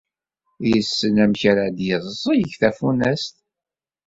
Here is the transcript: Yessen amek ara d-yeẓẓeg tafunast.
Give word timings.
Yessen 0.69 1.15
amek 1.23 1.41
ara 1.51 1.65
d-yeẓẓeg 1.77 2.49
tafunast. 2.59 3.35